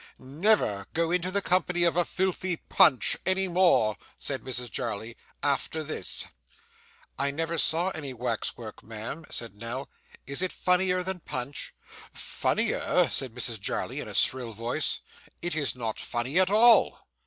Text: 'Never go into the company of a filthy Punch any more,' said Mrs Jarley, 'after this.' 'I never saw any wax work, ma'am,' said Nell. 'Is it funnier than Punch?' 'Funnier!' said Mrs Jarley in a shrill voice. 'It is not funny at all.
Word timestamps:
'Never 0.17 0.87
go 0.95 1.11
into 1.11 1.29
the 1.29 1.43
company 1.43 1.83
of 1.83 1.95
a 1.95 2.03
filthy 2.03 2.55
Punch 2.55 3.17
any 3.23 3.47
more,' 3.47 3.97
said 4.17 4.41
Mrs 4.41 4.71
Jarley, 4.71 5.15
'after 5.43 5.83
this.' 5.83 6.25
'I 7.19 7.29
never 7.29 7.59
saw 7.59 7.89
any 7.91 8.11
wax 8.11 8.57
work, 8.57 8.81
ma'am,' 8.83 9.27
said 9.29 9.53
Nell. 9.53 9.91
'Is 10.25 10.41
it 10.41 10.51
funnier 10.51 11.03
than 11.03 11.19
Punch?' 11.19 11.75
'Funnier!' 12.13 13.09
said 13.11 13.35
Mrs 13.35 13.59
Jarley 13.61 13.99
in 13.99 14.07
a 14.07 14.15
shrill 14.15 14.53
voice. 14.53 15.01
'It 15.39 15.53
is 15.55 15.75
not 15.75 15.99
funny 15.99 16.39
at 16.39 16.49
all. 16.49 16.97